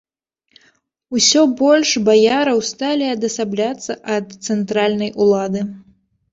Усё 1.19 1.41
больш 1.59 1.89
баяраў 2.09 2.63
сталі 2.71 3.05
адасабляцца 3.17 3.99
ад 4.17 4.25
цэнтральнай 4.51 5.11
улады. 5.27 5.61